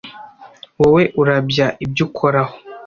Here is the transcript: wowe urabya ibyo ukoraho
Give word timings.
wowe 0.79 1.03
urabya 1.21 1.67
ibyo 1.85 2.01
ukoraho 2.07 2.55